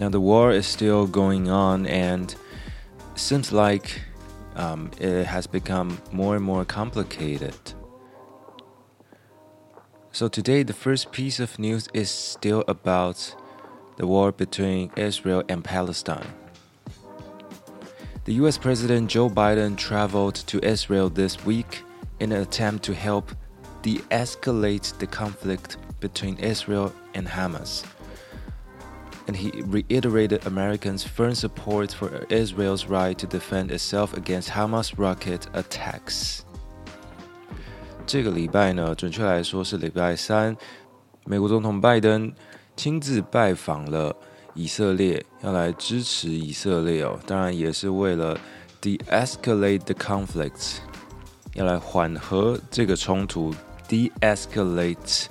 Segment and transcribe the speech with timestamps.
[0.00, 2.34] Now, the war is still going on, and
[3.14, 4.00] seems like
[4.56, 7.54] um, it has become more and more complicated.
[10.10, 13.34] So, today, the first piece of news is still about
[13.96, 16.32] the war between Israel and Palestine.
[18.24, 21.82] The US President Joe Biden traveled to Israel this week
[22.18, 23.30] in an attempt to help
[23.82, 27.83] de escalate the conflict between Israel and Hamas.
[29.25, 35.47] And he reiterated Americans' firm support for Israel's right to defend itself against Hamas rocket
[35.53, 36.41] attacks.
[38.05, 40.57] 这个礼拜呢，准确来说是礼拜三，
[41.25, 42.33] 美国总统拜登
[42.75, 44.13] 亲自拜访了
[44.53, 47.17] 以色列，要来支持以色列哦。
[47.25, 48.37] 当然也是为了
[48.81, 50.79] de-escalate the conflict，
[51.53, 53.55] 要来缓和这个冲突。
[53.87, 55.25] de-escalate，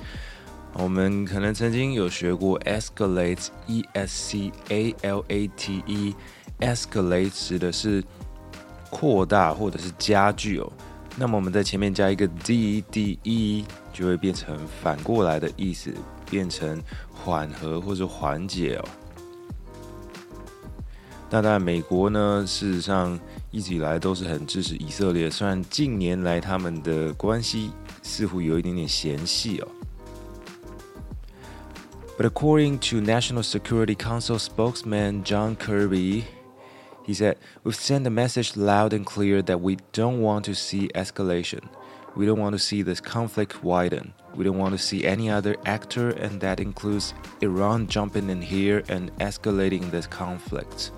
[0.79, 8.03] 我们可能曾经有学过 escalate，e s c a l a t e，escalate 指的是
[8.91, 10.71] 扩大或者是加剧哦。
[11.15, 15.91] 那么我们在前面加一个 d d e，就会变成反过来的意思，
[16.29, 16.79] 变成
[17.11, 18.85] 缓和或者缓解哦。
[21.31, 27.71] 那当然，美国呢，事实上一直以来都是很支持以色列，虽然近年来他们的关系
[28.03, 29.67] 似乎有一点点嫌隙哦。
[32.16, 36.24] But according to National Security Council spokesman John Kirby,
[37.04, 40.88] He said, We've sent a message loud and clear that we don't want to see
[40.94, 41.60] escalation.
[42.14, 44.12] We don't want to see this conflict widen.
[44.36, 48.82] We don't want to see any other actor, and that includes Iran jumping in here
[48.88, 50.90] and escalating this conflict.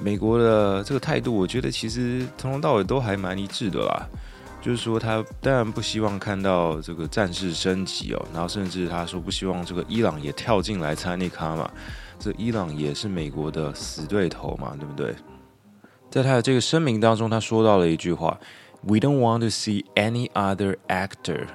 [0.00, 4.08] 美国的这个态度，我觉得其实从头到尾都还蛮一致的啦。
[4.61, 11.69] 就是说，他当然不希望看到这个战事升级哦，然后甚至他说不希望这个伊朗也跳进来参与卡嘛。
[12.19, 15.15] 这伊朗也是美国的死对头嘛，对不对？
[16.11, 18.37] 在他的这个声明当中，他说到了一句话
[18.81, 21.47] ：“We don't want to see any other actor。”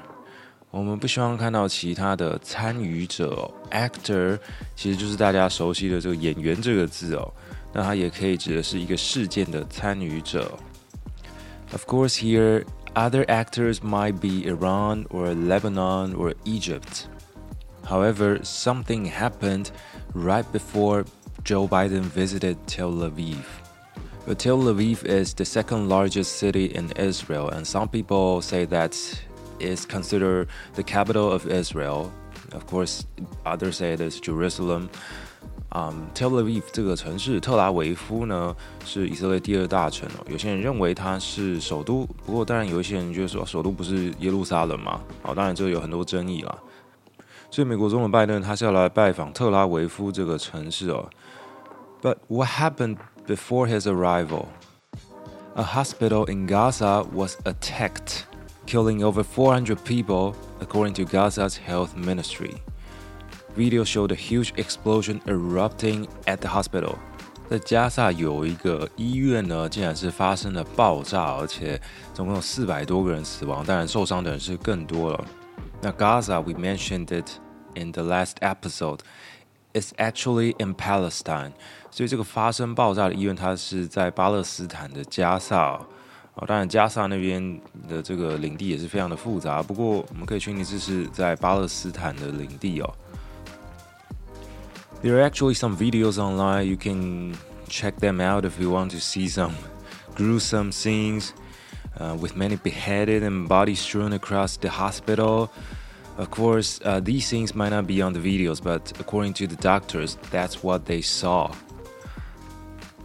[0.70, 3.52] 我们不希望看到其他的参与者哦。
[3.70, 4.38] Actor
[4.74, 7.32] 其实就是大家熟悉的这个演员这个字哦，
[7.72, 10.50] 那它也可以指的是一个事件的参与者。
[11.72, 12.64] Of course, here
[12.96, 17.08] other actors might be Iran or Lebanon or Egypt.
[17.84, 19.70] However, something happened
[20.14, 21.04] right before
[21.42, 23.44] Joe Biden visited Tel Aviv.
[24.26, 28.96] But Tel Aviv is the second largest city in Israel, and some people say that
[29.60, 32.10] it's considered the capital of Israel.
[32.52, 33.06] Of course,
[33.44, 34.88] others say it is Jerusalem.
[35.73, 40.25] Um, Tel Aviv 这个城市，特拉维夫呢是以色列第二大城哦。
[40.27, 44.99] 有些人认为它是首都，不过当然有一些人就说首都不是耶路撒冷嘛。
[45.21, 46.57] 好，当然这个有很多争议啦。
[47.51, 51.07] 所以美国总统拜登他是要来拜访特拉维夫这个城市哦。
[52.01, 52.97] But what happened
[53.27, 54.45] before his arrival?
[55.55, 58.23] A hospital in Gaza was attacked,
[58.65, 62.55] killing over 400 people, according to Gaza's health ministry.
[63.56, 66.96] Video showed a huge explosion erupting at the hospital.
[67.48, 71.80] 在加萨有一个医院呢，竟然是发生了爆炸，而且
[72.12, 75.24] 总共有四百多个人死亡，当然受伤的人是更多了。
[75.80, 77.30] 那 Gaza we mentioned it
[77.76, 81.52] in the last episode，is actually in Palestine。
[81.92, 85.78] 所以这个发生爆炸的医院，它是在巴勒斯坦的加萨。
[86.34, 92.92] 哦，当然加萨那边的这个领地也是非常的复杂，不过我们可以确定这是在巴勒斯坦的领地哦。
[95.03, 96.67] There are actually some videos online.
[96.67, 97.35] You can
[97.67, 99.55] check them out if you want to see some
[100.15, 101.33] gruesome scenes,
[101.99, 105.49] uh, with many beheaded and bodies strewn across the hospital.
[106.17, 109.55] Of course, uh, these things might not be on the videos, but according to the
[109.55, 111.49] doctors, that's what they saw.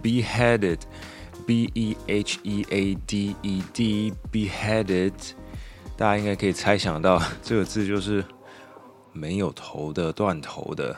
[1.46, 5.14] B E H E A D E D，BEHED
[5.96, 8.24] 大家应该可以猜想到这个字就是
[9.12, 10.96] 没有头的、断头的。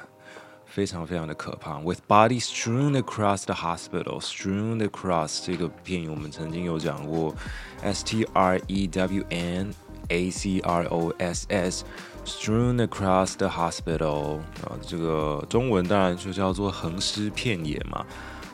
[0.67, 1.79] 非常非常的可怕。
[1.79, 7.33] With bodies strewn across the hospital, strewn across 这个片语我们曾经有讲过
[7.81, 9.73] ，S T R E W N
[10.09, 18.05] A C R O S S，strewn across the hospital 啊，这个中文当然就叫做横尸遍野嘛，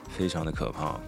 [0.07, 0.99] 非常的可怕。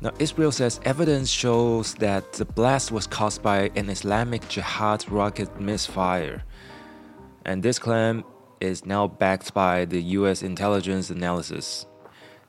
[0.00, 5.48] Now Israel says evidence shows that the blast was caused by an Islamic Jihad rocket
[5.58, 6.42] misfire,
[7.44, 8.22] and this claim
[8.60, 10.42] is now backed by the U.S.
[10.42, 11.84] intelligence analysis。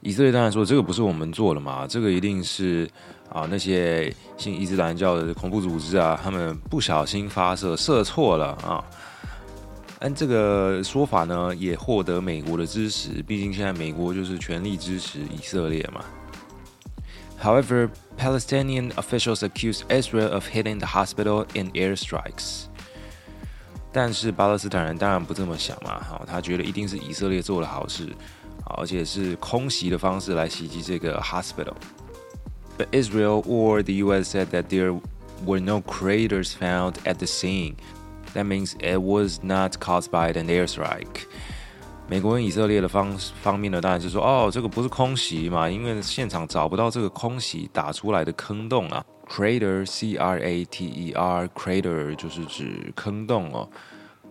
[0.02, 2.88] 以色列当然说这个不是我们做的嘛，这个一定是
[3.30, 8.84] 啊那些信伊斯兰教的恐怖组织啊，他们不小心发射射错了啊。
[10.00, 16.04] 但这个说法呢，也获得美国的支持，毕竟现在美国就是全力支持以色列嘛。
[17.42, 22.66] However, Palestinian officials accuse Israel of hitting the hospital in airstrikes.
[23.94, 28.08] 但是巴勒斯坦人当然不这么想嘛，哈，他觉得一定是以色列做了好事，
[28.76, 34.36] 而且是空袭的方式来袭击这个 hospital。But Israel or the U.S.
[34.36, 35.00] said that there
[35.46, 37.76] were no craters found at the scene.
[38.34, 41.26] That means it was not caused by an airstrike.
[42.13, 43.11] 美国跟以色列的方
[43.41, 49.03] 方面呢，当然就是说，哦，这个不是空袭嘛，因为现场找不到这个空袭打出来的坑洞啊。
[49.27, 53.67] Crater, C-R-A-T-E-R, crater 就是指坑洞哦。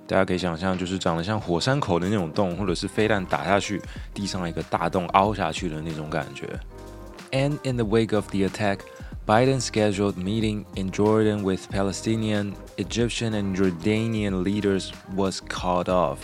[0.06, 3.82] 大家可以想象，就是长得像火山口的那种洞，或者是飞弹打下去，
[4.14, 6.48] 地上一个大洞凹下去的那种感觉。
[7.32, 8.82] And in the wake of the attack,
[9.26, 16.20] Biden scheduled meeting in Jordan with Palestinian, Egyptian, and Jordanian leaders was called off.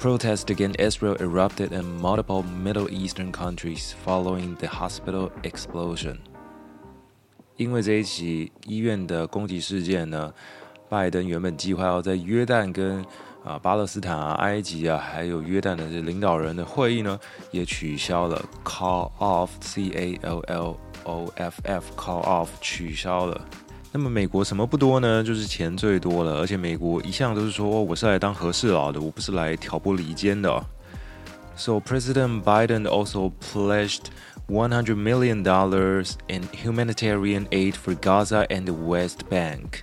[0.00, 6.18] Protests against Israel erupted in multiple Middle Eastern countries following the hospital explosion.
[7.56, 10.32] 因为这一起医院的攻击事件呢，
[10.88, 13.02] 拜登原本计划要在约旦跟
[13.42, 17.18] 啊巴勒斯坦啊、埃及啊，还有约旦的这领导人的会议呢，
[17.50, 23.40] 也取消了，call off，c a l l o f f，call off 取消了。
[23.92, 25.24] 那么美国什么不多呢？
[25.24, 30.64] 就是钱最多了，而且美国一向都是说，我是来当和事佬的，我不是来挑拨离间的。
[31.56, 34.10] So President Biden also pledged
[34.48, 35.38] $100 million
[36.28, 39.82] in humanitarian aid for Gaza and the West Bank.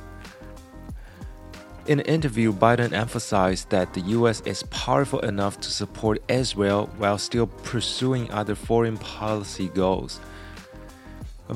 [1.86, 4.42] ？In an interview, Biden emphasized that the U.S.
[4.46, 10.16] is powerful enough to support Israel while still pursuing other foreign policy goals。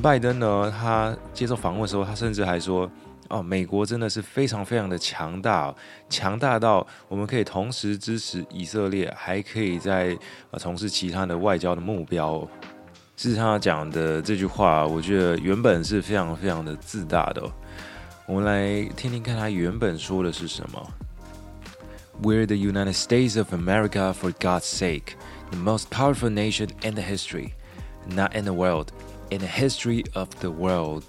[0.01, 2.89] 拜登呢，他接受访问的时候，他甚至还说。
[3.29, 5.75] 哦，美国真的是非常非常的强大，
[6.09, 10.17] 强大到我们可以同时支持以色列，还可以在
[10.49, 12.47] 呃从事其他的外交的目标。
[13.17, 17.43] 是他讲的这句话，我觉得原本是非常非常的自大的。
[18.27, 20.93] 我们来听听看他原本说的是什么
[22.21, 25.13] ：We're the United States of America, for God's sake,
[25.49, 27.51] the most powerful nation in the history,
[28.05, 28.89] not in the world,
[29.29, 31.03] in the history of the world.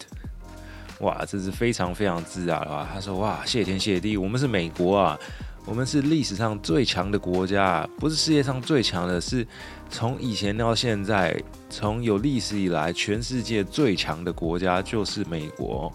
[1.01, 2.89] 哇，这是非常非常自大的话。
[2.95, 5.19] 他说：“哇，谢天谢地，我们是美国啊，
[5.65, 9.45] 我们是历史上最强的国家，不是世界上最强的，是
[9.91, 11.37] 从以前到现在，
[11.69, 15.93] 从有历史以来，全世界最强的国家就是美国。”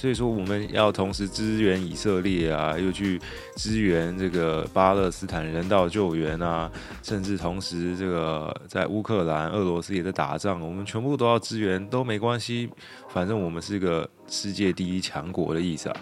[0.00, 3.20] 所以说，我们要同时支援以色列啊，又去
[3.56, 6.70] 支援这个巴勒斯坦人道救援啊，
[7.02, 12.70] 甚至同时这个在乌克兰、俄罗斯也在打仗，我们全部都要支援都没关系，
[13.08, 15.96] 反正我们是个世界第一强国的意思啊。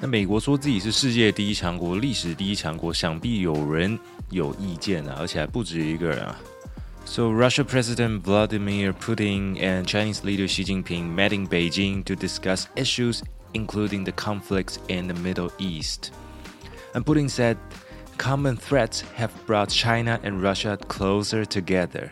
[0.00, 3.96] 那美国说自己是世界第一强国、历史第一强国，想必有人
[4.30, 6.36] 有意见啊，而且还不止一个人啊。
[7.05, 13.23] So Russia President Vladimir Putin and Chinese leader Xi Jinping met in Beijing to discuss issues
[13.53, 16.11] including the conflicts in the Middle East.
[16.93, 17.57] And Putin said
[18.17, 22.11] common threats have brought China and Russia closer together.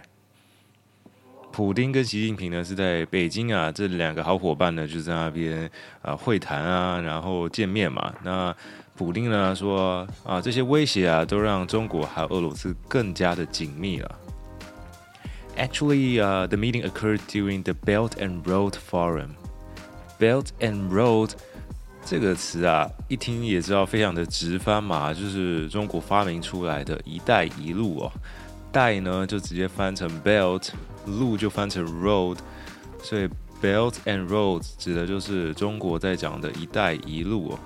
[1.51, 5.69] 普丁跟习近平呢是在北京啊，这两个好伙伴呢就在那边
[6.01, 8.13] 啊会谈啊，然后见面嘛。
[8.23, 8.55] 那
[8.95, 14.18] 普丁呢说啊，这些威胁啊都让中国还有俄罗斯更加的紧密了。
[15.59, 19.35] Actually, uh, the meeting occurred during the Belt and Road Forum.
[20.19, 21.31] Belt and Road
[22.05, 28.11] 这个词啊，一听也知道非常的直翻嘛，就是中国发明出来的一带一路哦。
[28.71, 30.69] 带呢就直接翻成 Belt，
[31.05, 32.37] 路就翻成 Road，
[33.01, 33.29] 所以
[33.61, 37.59] Belt and Road 指的就是中国在讲的一带一路哦。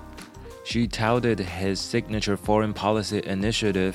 [0.64, 3.94] She touted his signature foreign policy initiative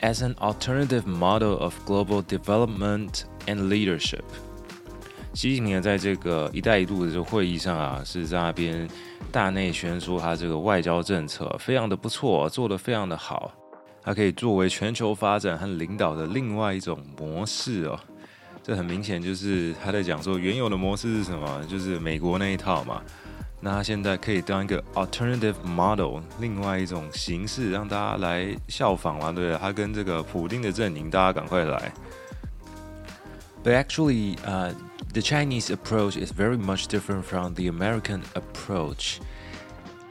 [0.00, 4.23] as an alternative model of global development and leadership。
[5.33, 8.87] 习近平在这个“一带一路”的这个会议上啊，是在那边
[9.31, 13.51] 大内宣说他这个外交政策非常的不错，做得非常的好，
[14.03, 17.99] 它可以作为全球发展和领导的另外一种模式哦。
[18.61, 21.65] 这很明显就是他在讲说，原有的模式是什么？
[21.67, 23.01] 就是美国那一套嘛。
[23.59, 29.31] 那他现在可以当一个 alternative model，另外一种形式，让大家来效仿嘛？
[29.31, 31.91] 对，他跟这个普丁的阵营，大家赶快来。
[33.62, 34.72] But actually, uh.
[35.14, 39.20] The Chinese approach is very much different from the American approach.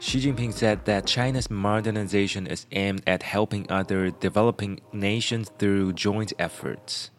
[0.00, 6.32] Xi Jinping said that China's modernization is aimed at helping other developing nations through joint
[6.38, 7.10] efforts.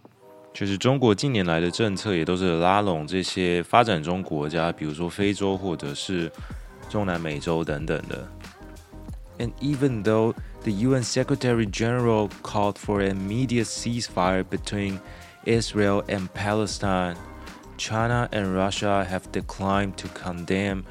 [0.53, 6.29] 就是中国近年来的政策也都是拉拢这些发展中国家，比如说非洲或者是
[6.89, 8.27] 中南美洲等等的。
[9.37, 14.99] And even though the UN Secretary General called for an immediate ceasefire between
[15.45, 17.15] Israel and Palestine.
[17.77, 20.83] China and Russia have declined to condemn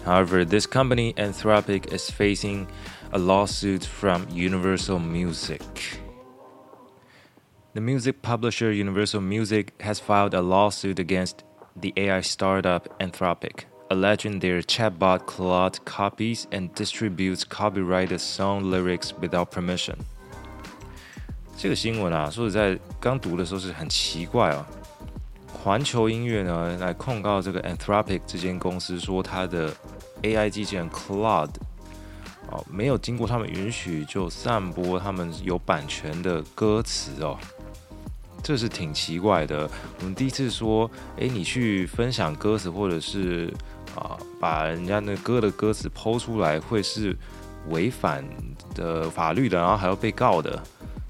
[0.05, 2.67] However, this company, Anthropic, is facing
[3.11, 5.61] a lawsuit from Universal Music.
[7.73, 11.43] The music publisher Universal Music has filed a lawsuit against
[11.75, 19.51] the AI startup Anthropic, alleging their chatbot Claude copies and distributes copyrighted song lyrics without
[19.51, 19.95] permission.
[21.55, 24.65] 这个新闻啊，说实在，刚读的时候是很奇怪哦。
[25.53, 29.71] 环球音乐呢，来控告这个 Anthropic 这间公司，说它的
[30.22, 31.50] AI 机器人 Claude
[32.50, 37.38] 哦，没有经过他们允许就散播他们有版权的歌词哦，
[38.42, 39.70] 这是挺奇怪的。
[40.00, 43.52] 我们第一次说，诶，你去分享歌词，或者是
[43.94, 47.16] 啊，把人家那歌的歌词抛出来，会是
[47.68, 48.24] 违反
[48.74, 50.62] 的法律的，然后还要被告的，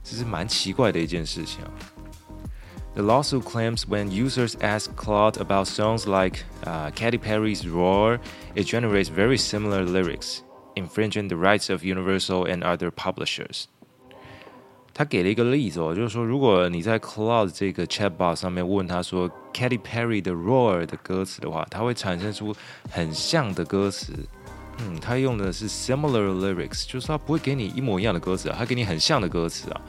[0.05, 1.61] 这是蛮奇怪的一件事情。
[2.96, 8.20] The lawsuit claims when users ask Claude about songs like uh, Katy Perry's Roar,
[8.56, 10.42] it generates very similar lyrics,
[10.76, 13.66] infringing the rights of Universal and other publishers.
[14.96, 22.56] 他给了一个例子哦，就是说，如果你在 Claude 这个 chatbot 上面问他说 Katy Perry 的 Roar 的歌词的话，它会产生出
[22.90, 24.14] 很像的歌词。
[24.80, 29.82] 嗯，它用的是 similar lyrics，就是它不会给你一模一样的歌词啊，它给你很像的歌词啊。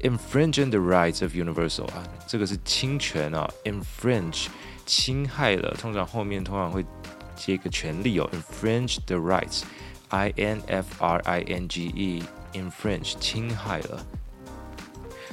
[0.00, 4.46] Infringing the rights of Universal 啊，这个是侵权啊，infringe
[4.84, 6.84] 侵害了，通常后面通常会
[7.36, 14.04] 接一个权利哦，infringe the rights，I N F R I N G E，infringe 侵害了。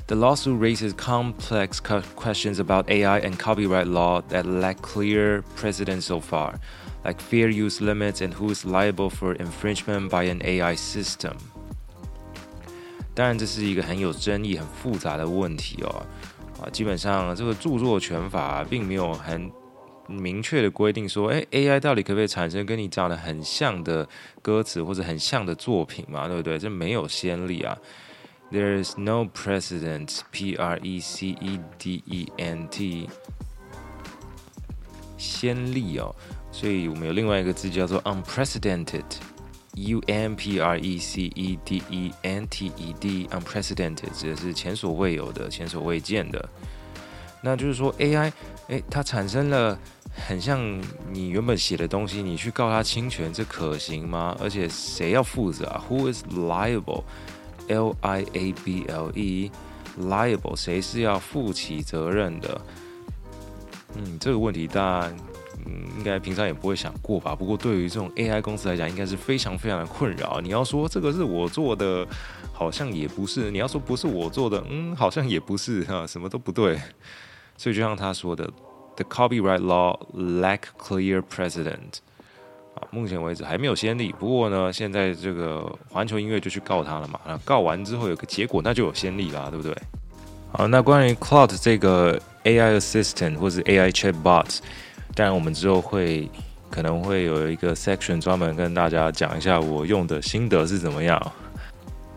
[0.05, 1.79] The lawsuit raises complex
[2.15, 6.59] questions about AI and copyright law that lack clear precedent so far,
[7.03, 11.37] like fair use limits and who is liable for infringement by an AI system.
[13.14, 16.06] 当然，这是一个很有争议、很复杂的问题哦。
[16.60, 19.50] 啊，基本上这个著作权法并没有很
[20.06, 24.06] 明确的规定说，诶，AI 到底可不可以产生跟你长得很像的
[24.42, 26.26] 歌词或者很像的作品嘛？
[26.26, 26.58] 对不对？
[26.58, 27.78] 这没有先例啊。
[28.52, 30.20] There is no precedent.
[30.30, 33.08] P R E C E D E N T.
[35.16, 36.14] 先例哦，
[36.52, 39.02] 所以我们有另外一个字叫做 unprecedented.
[39.76, 43.28] U M P R E C E D E N T E D.
[43.28, 46.48] Unprecedented 指的是前所未有的、前所未见的。
[47.42, 48.32] 那就是说 AI，
[48.68, 49.78] 诶，它产生了
[50.26, 50.80] 很像
[51.12, 54.36] 你原本写的东西，你去告它侵权，这可行吗？
[54.40, 57.04] 而且谁要负责啊？Who is liable?
[57.68, 62.60] L I A B L E，liable，谁是要负起责任的？
[63.96, 65.12] 嗯，这个问题大家
[65.66, 67.34] 嗯应该平常也不会想过吧？
[67.34, 70.40] 不过对于这种 AI 公司来讲，应该是非常非常的困扰。
[70.40, 72.06] 你要说这个是我做的，
[72.52, 76.78] 好像也不是；你要说不是我做的，嗯，好像也不是哈，什么都不对。
[77.56, 78.50] 所以就像他说的
[78.96, 81.98] ，The copyright law lack clear precedent。
[82.74, 84.12] 啊，目前为止还没有先例。
[84.18, 87.20] 不过呢，现在这个环球音乐就去告他了嘛。
[87.24, 89.72] 那告完之后有个结果，那就有先例啦，对不对？
[90.50, 94.58] 好，那关于 Claude 这个 AI assistant 或是 AI chatbot，
[95.14, 96.28] 当然我们之后会
[96.70, 101.20] 可能会有一个 section 专门跟大家讲一下我用的心得是怎么样。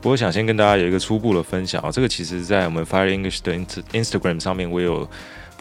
[0.02, 3.54] 不过想先跟大家有一个初步的分享，这个其实在我们 Fire English 的
[3.94, 5.08] Instagram 上面我有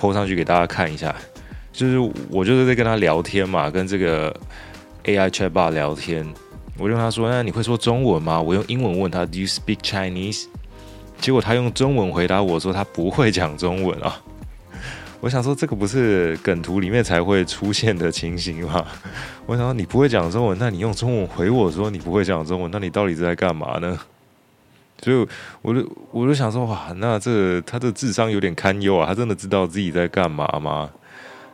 [0.01, 1.15] po 上去给大家看一下。
[1.73, 1.99] 就是
[2.31, 4.35] 我就是在跟他聊天嘛，跟这个。
[5.07, 6.27] AI chatbot 聊天，
[6.77, 10.47] 我就跟他说：“那你会说中文吗？”我用英文问他：“Do you speak Chinese？”
[11.21, 14.21] 结果他用中文回答我说：“他不会讲中文啊。”
[15.27, 18.87] 我想说，这个不是梗图里面才会出现的情形吗？
[19.45, 23.99] 我想说，你不会讲中文，那你用中文回我说你不会讲中文，那你到底是在干嘛呢？
[25.03, 25.27] 所以
[25.63, 29.05] 我就我就想说，哇，那这他的智商有点堪忧啊！
[29.05, 30.89] 他真的知道自己在干嘛吗？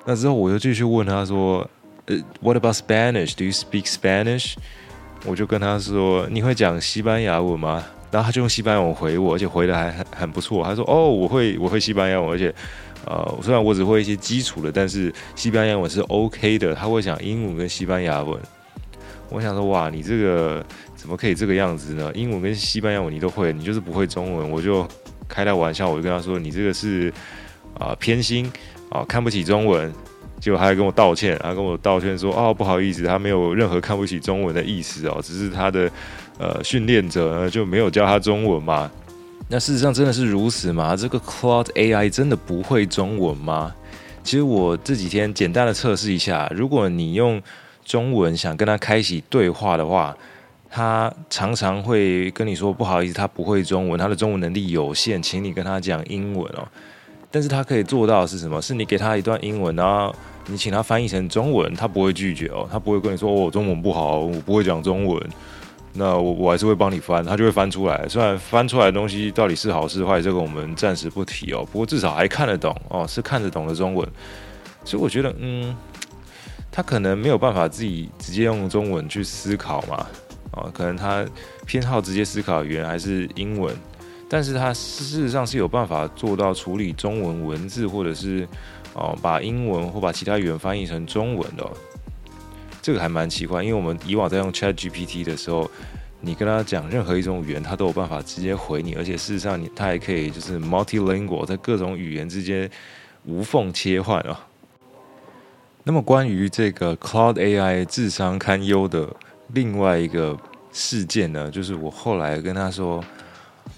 [0.05, 1.67] 那之后我就继续问他说。
[2.05, 3.35] 呃，What about Spanish?
[3.35, 4.57] Do you speak Spanish?
[5.25, 7.83] 我就跟他说，你会讲西班牙文吗？
[8.13, 10.63] 然后他就用西班牙文回我，而且回的还很很不错。
[10.63, 12.55] 他说，哦，我会我会西班牙文，而且
[13.07, 16.75] 呃，虽然我只会一些基础的，但是西班牙文是 OK 的。
[16.75, 18.39] 他会讲英文跟西班牙文。
[19.31, 22.13] 我想说，哇，你这个怎么可以这个样子呢？
[22.15, 24.51] 英文跟西班牙文你都会，你就是不会中文。
[24.51, 24.87] 我就
[25.27, 27.11] 开他玩笑，我就跟他说，你这个是
[27.79, 28.53] 啊、偏心
[28.91, 29.91] 啊、看不起中文。
[30.39, 35.89] 结果他还跟我道歉，他跟我道歉说：“哦，不好意思，他没有任何看不起中文的意思哦，只是他的
[36.43, 38.91] 呃训练者就没有教他中文嘛。”
[39.49, 40.97] 那事实上真的是如此吗？
[40.97, 43.73] 这个 Cloud AI 真的不会中文吗？
[44.25, 47.43] 其实我这几天简单的测试一下，如果你用
[47.85, 50.17] 中文想跟他开启对话的话，
[50.71, 56.67] 他常常会跟你说：“不好意思，他不会中文，他的中文能力有限，请你跟他讲英文哦。”
[57.31, 58.63] 但是他可以做到的是什么？
[58.63, 60.15] 是你给他一段英文，然后
[60.47, 65.21] 你请他翻译成中文，他不会拒绝哦，他不会跟你说哦，中文不好，我不会讲中文。
[65.95, 68.07] 那我我还是会帮你翻，他就会翻出来。
[68.09, 71.67] 虽然翻出来的东西到底是好是坏，这个我们暂时不提哦。
[71.71, 74.09] 不过至少还看得懂哦，是看得懂的中文。
[74.85, 75.77] 所以我觉得，嗯，
[76.71, 80.07] 他可能没有办法自己直接用中文去思考嘛，
[80.53, 81.25] 哦，可能他
[81.67, 83.75] 偏好直接思考语言还是英文，
[84.29, 88.49] 但是他事实上是有办法做到处理中文文字，或者是。
[88.95, 91.67] 哦，把英文或把其他语言翻译成中文的，
[92.83, 93.63] 这个还蛮奇怪。
[93.63, 95.71] 因为我们以往在用 ChatGPT 的时候，
[96.21, 102.69] 你跟他讲任何一种语言，他都有办法直接回你，而且事实上你他还可以就是 multilingual，在各种语言之间
[103.25, 104.47] 无缝切换啊。
[105.85, 109.09] 那么关于这个 Cloud AI 智商堪忧的
[109.55, 110.37] 另外一个
[110.73, 113.03] 事件呢，就是我后来跟他说。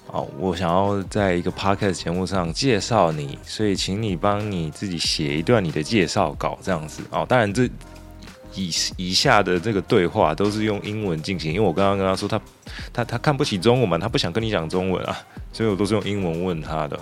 [0.08, 7.26] 哦，我想要在一个 podcast 节目上介绍你，所以请你帮你自己写一段你的介绍稿，这样子哦。
[7.28, 7.68] 当然，这
[8.54, 12.40] 以以下的这个对话都是用英文进行，因为我刚刚跟他说他
[12.92, 15.16] 他他看不起中文嘛，他不想跟你讲中文啊，
[15.52, 16.98] 所以我都是用英文问他的。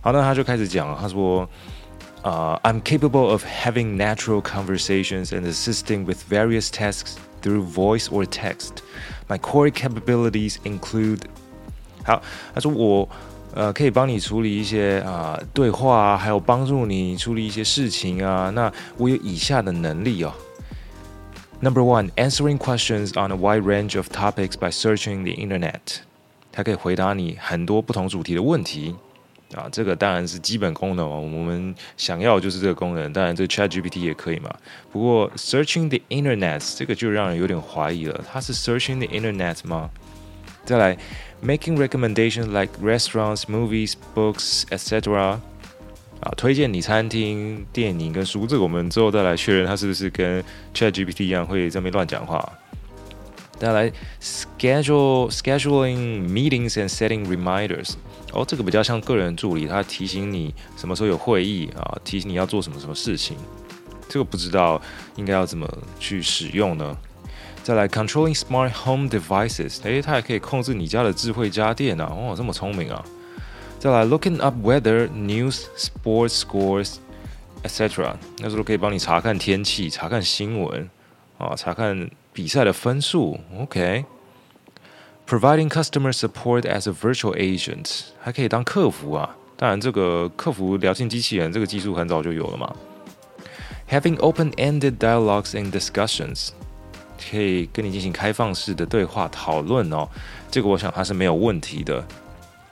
[0.00, 1.48] 好，那他就开始讲，他说
[2.22, 8.70] ：“啊、，I'm capable of having natural conversations and assisting with various tasks through voice or text.
[9.28, 11.22] My core capabilities include.”
[12.04, 12.22] 好，
[12.54, 13.08] 他说我
[13.52, 18.50] 呃可以帮你处理一些啊、对话啊，还有帮助你处理一些事情啊。
[18.50, 20.32] 那我有以下的能力哦。
[21.61, 26.01] Number one, answering questions on a wide range of topics by searching the internet。
[26.51, 28.95] 它可以回答你很多不同主题的问题
[29.53, 29.69] 啊。
[29.71, 33.13] 这个当然是基本功能哦，我们想要的就是这个功能。
[33.13, 34.53] 当然，这 ChatGPT 也可以嘛。
[34.91, 39.91] 不过 Searching the Internet 这个就让人有点怀疑了，它是 Searching the Internet 吗？
[40.65, 40.97] 再来，
[41.43, 45.39] Making recommendations like restaurants, movies, books, etc.
[46.20, 50.42] 啊，推荐你餐厅、电影跟书，这个我们之后再来确认，它是不是跟
[50.74, 52.50] ChatGPT 一样会在那边乱讲话。
[53.58, 57.94] 再来，schedule scheduling meetings and setting reminders。
[58.32, 63.36] 哦，这个比较像个人助理，它提醒你什么时候有会议啊，提醒你要做什么什么事情。
[64.08, 64.80] 这个不知道
[65.16, 65.66] 应该要怎么
[65.98, 66.96] 去使用呢？
[67.62, 69.82] 再来，controlling smart home devices。
[69.82, 72.06] 诶，它还可以控制你家的智慧家电啊！
[72.10, 73.04] 哦，这么聪明啊！
[73.86, 76.96] 再来，looking up weather, news, sports scores,
[77.62, 78.16] etc.
[78.38, 80.90] 那时候可以帮你查看天气、查看新闻
[81.38, 83.38] 啊、查看比赛的分数。
[83.60, 89.36] OK，providing、customer support as a virtual agent 还可以当客服啊。
[89.56, 92.74] 当然，这个客服聊天机器人这个技术很早就有了嘛。
[93.88, 96.48] Having open-ended dialogues and discussions
[97.30, 100.08] 可以跟你进行开放式的对话讨论哦。
[100.50, 102.04] 这个我想它是没有问题的。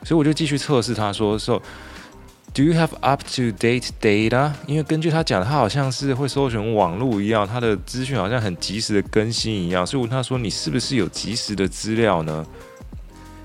[0.04, 1.60] 所以我就继续测试他说，So
[2.52, 4.52] do you have up to date data？
[4.66, 9.86] 因为根据他讲，他好像是会搜寻网络一样，他的资讯好像很及时的更新一样。
[9.86, 12.46] 所以我问他说，你是不是有及时的资料呢？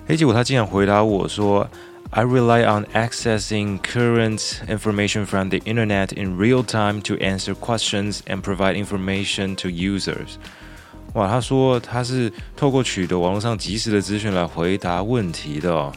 [0.07, 1.67] 诶，结果他竟然回答我说
[2.11, 8.41] ，I rely on accessing current information from the internet in real time to answer questions and
[8.41, 10.35] provide information to users。
[11.13, 15.91] 哇，他说他是透过取得网络上及时的资讯来回答问题的哦。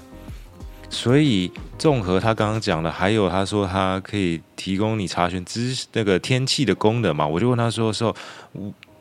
[0.93, 7.27] 所以，综合他刚刚讲的，还有他说他可以提供你查询知那个天气的功能嘛？
[7.27, 8.15] 我就问他说说，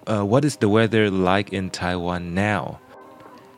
[0.06, 2.76] 呃，What is the weather like in Taiwan now？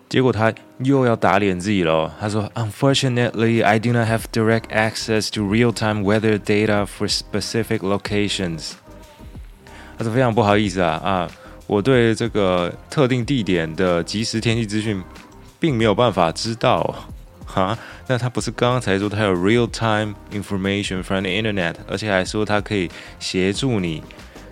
[0.10, 2.12] 结果他又要打脸自己了。
[2.20, 8.72] 他说，Unfortunately, I do not have direct access to real-time weather data for specific locations。
[9.96, 11.32] 他说非常不好意思啊啊，
[11.68, 15.02] 我对这个特定地点的即时天气资讯
[15.60, 16.96] 并没有办法知道。
[17.45, 24.03] 哈，那他不是刚刚才说他有 real time information from the internet，而且还说他可以协助你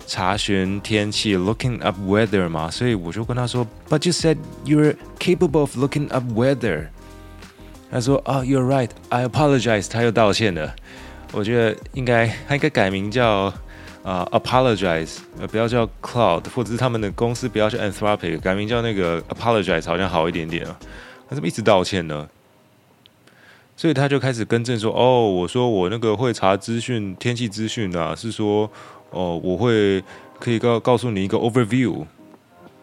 [0.07, 2.71] 查询天气，looking up weather 吗？
[2.71, 6.87] 所以我就跟他说，But you said you're capable of looking up weather。
[7.91, 9.89] 他说啊，oh，You're right，I apologize。
[9.89, 10.75] 他又道歉了。
[11.33, 13.53] 我觉得应该他应该改名叫
[14.03, 20.79] 啊、uh, apologize，呃不要叫 Claude，或者是他们的公司不要叫 Anthropic，改名叫那个 apologize 好像好一点点啊。
[21.29, 22.27] 他怎么一直道歉呢？
[23.76, 28.70] 所以他就开始更正说：“哦，我说我那个会查资讯、天气资讯啊，是说，
[29.10, 30.02] 哦，我会
[30.38, 32.04] 可以告告诉你一个 overview，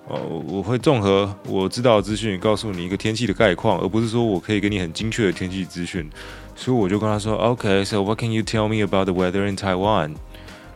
[0.08, 6.10] 哦，我会综合我知道的资讯，告诉你一个天气的概况，而不是说我可以给你很精确的天气资讯。”
[6.56, 10.15] 所以我就跟他说：“OK，so what can you tell me about the weather in Taiwan？”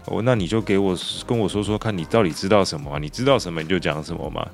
[0.06, 3.00] 哦，那你就给我跟我说说看你到底知道什么啊？
[3.00, 4.48] 你知道什么你就讲什么嘛。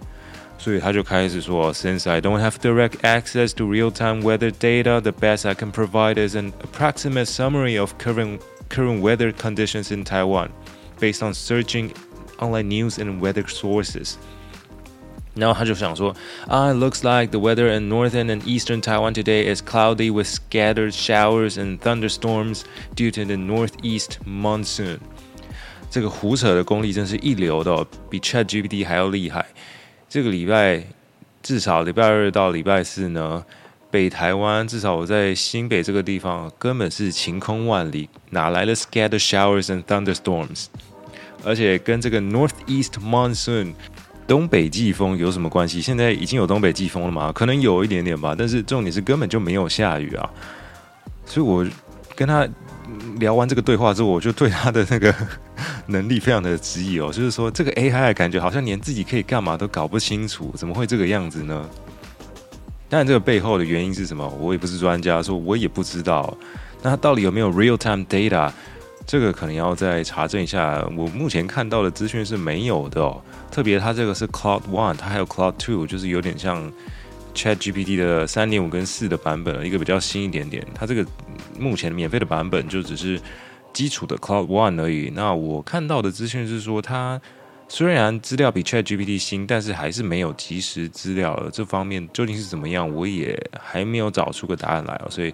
[0.59, 6.15] 所以他就开始说，Since I don't have direct access to real-time weather data, the best I can provide
[6.17, 8.41] is an approximate summary of current
[8.71, 10.49] current weather conditions in Taiwan,
[10.99, 11.93] based on searching
[12.39, 14.15] online news and weather sources.
[15.35, 16.15] 然后他就想说，
[16.49, 20.93] Ah, it looks like the weather in northern and eastern Taiwan today is cloudy with scattered
[20.93, 22.63] showers and thunderstorms
[22.95, 24.99] due to the northeast monsoon.
[25.91, 29.45] 这个胡扯的功力真是一流的哦，比 ChatGPT 还要厉害。
[30.10, 30.84] 这个礼拜
[31.44, 33.46] 至少礼拜二到礼拜四呢，
[33.92, 40.66] 北台湾至少我在新北这个地方根本是晴空万里，哪来的 scattered showers and thunderstorms？
[41.44, 43.74] 而且跟这个 northeast monsoon
[44.28, 45.80] 东北季风有什么关系？
[45.80, 47.32] 现在已经有东北季风了吗？
[47.32, 50.28] 可能有一点点吧，但是重点是根本就没有下雨啊。
[51.24, 51.64] 所以我
[52.16, 52.50] 跟他
[53.20, 55.14] 聊完这个对话之后，我就对他的那个。
[55.88, 61.70] 能力非常的质疑哦，就是说这个 AI 感觉好像连自己可以干嘛都搞不清楚，怎么会这个样子呢？
[62.90, 66.36] 当然，这个背后的原因是什么，我也不是专家，说我也不知道。
[66.82, 68.52] 那它到底有没有 real time data？
[69.06, 70.84] 这个可能要再查证一下。
[70.98, 73.22] 我目前看到的资讯是没有的哦。
[73.52, 76.72] 特别它这个是 Cloud One，它还有 Cloud Two，就是有点像
[77.36, 80.66] Chat GPT 的三点五跟四的版本，一个比较新一点点。
[80.74, 81.06] 它这个
[81.60, 83.22] 目前免费的版本就只是。
[83.74, 85.12] 基础的 Cloud One 而已。
[85.14, 87.20] 那我看到的资讯是说，它
[87.68, 91.52] 虽然资料比 ChatGPT 新，但是还是没有及时资料了。
[91.52, 95.00] 这方面究竟是怎么样，我也还没有找出个答案来。
[95.10, 95.34] 所以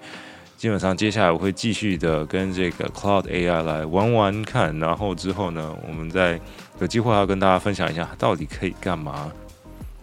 [0.58, 6.40] 基本上接下来我会继续的跟这个 Cloud AI 来玩玩看，然后之后呢，我们再
[6.80, 9.32] 有机会要跟大家分享一下到底可以干嘛。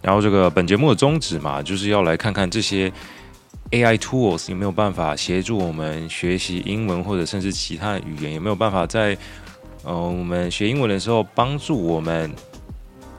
[0.01, 2.91] 然后这个本节目的宗旨嘛，就是要来看看这些
[3.72, 8.34] AI tools 有没有办法协助我们学习英文，或者甚至其他的语言？
[8.34, 9.16] 有没有办法在
[9.84, 12.30] 呃我们学英文的时候帮助我们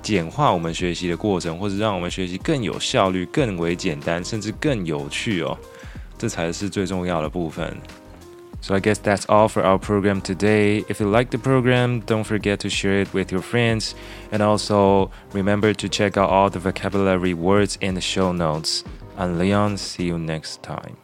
[0.01, 5.57] 简化我们学习的过程，或者让我们学习更有效率、更为简单，甚至更有趣哦？
[6.17, 7.77] 这才是最重要的部分。
[8.61, 10.83] So I guess that's all for our program today.
[10.87, 13.91] If you like the program, don't forget to share it with your friends.
[14.31, 18.83] And also remember to check out all the vocabulary words in the show notes.
[19.16, 19.76] I'm Leon.
[19.76, 21.03] See you next time.